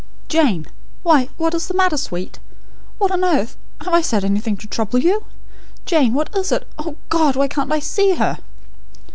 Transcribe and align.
"Jane! 0.27 0.65
Why, 1.03 1.29
what 1.37 1.53
is 1.53 1.67
the 1.67 1.75
matter; 1.75 1.95
Sweet? 1.95 2.39
What 2.97 3.11
on 3.11 3.23
earth? 3.23 3.55
Have 3.81 3.93
I 3.93 4.01
said 4.01 4.25
anything 4.25 4.57
to 4.57 4.65
trouble 4.65 4.97
you? 4.97 5.25
Jane, 5.85 6.15
what 6.15 6.35
is 6.35 6.51
it? 6.51 6.67
O 6.79 6.95
God, 7.09 7.35
why 7.35 7.47
can't 7.47 7.71
I 7.71 7.77
see 7.77 8.15
her!" 8.15 8.39